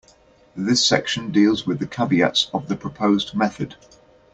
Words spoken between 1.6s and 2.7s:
with the caveats of